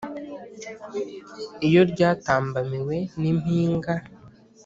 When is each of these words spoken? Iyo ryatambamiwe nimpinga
Iyo 1.67 1.81
ryatambamiwe 1.91 2.97
nimpinga 3.19 3.93